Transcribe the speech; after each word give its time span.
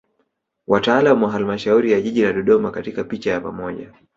Wataalam 0.67 1.23
wa 1.23 1.31
Halmashauri 1.31 1.91
ya 1.91 2.01
Jiji 2.01 2.21
la 2.21 2.33
Dodoma 2.33 2.71
katika 2.71 3.03
picha 3.03 3.31
ya 3.31 3.41
pamoja 3.41 3.93